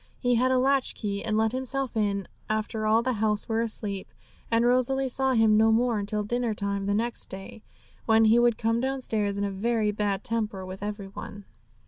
[0.19, 3.61] He had a latch key, and let himself in after all in the house were
[3.61, 4.07] asleep;
[4.49, 7.61] and Rosalie saw him no more until dinner time the next day,
[8.07, 11.45] when he would come downstairs in a very bad temper with every one.